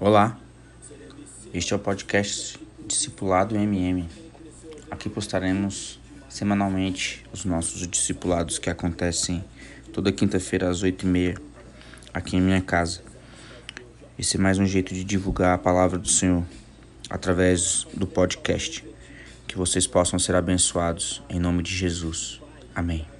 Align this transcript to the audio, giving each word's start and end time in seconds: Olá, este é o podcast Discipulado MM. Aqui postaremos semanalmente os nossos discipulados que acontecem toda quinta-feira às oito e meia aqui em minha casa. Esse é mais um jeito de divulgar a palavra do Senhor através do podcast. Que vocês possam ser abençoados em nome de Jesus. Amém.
Olá, 0.00 0.38
este 1.52 1.72
é 1.72 1.76
o 1.76 1.78
podcast 1.78 2.58
Discipulado 2.86 3.56
MM. 3.56 4.08
Aqui 4.90 5.08
postaremos 5.08 5.98
semanalmente 6.28 7.24
os 7.32 7.44
nossos 7.44 7.86
discipulados 7.86 8.58
que 8.58 8.70
acontecem 8.70 9.44
toda 9.92 10.12
quinta-feira 10.12 10.68
às 10.68 10.82
oito 10.82 11.04
e 11.04 11.08
meia 11.08 11.36
aqui 12.12 12.36
em 12.36 12.40
minha 12.40 12.60
casa. 12.60 13.02
Esse 14.18 14.36
é 14.36 14.40
mais 14.40 14.58
um 14.58 14.66
jeito 14.66 14.94
de 14.94 15.04
divulgar 15.04 15.54
a 15.54 15.58
palavra 15.58 15.98
do 15.98 16.08
Senhor 16.08 16.44
através 17.08 17.86
do 17.94 18.06
podcast. 18.06 18.84
Que 19.46 19.56
vocês 19.56 19.86
possam 19.86 20.18
ser 20.18 20.34
abençoados 20.34 21.22
em 21.28 21.38
nome 21.38 21.62
de 21.62 21.74
Jesus. 21.74 22.40
Amém. 22.74 23.17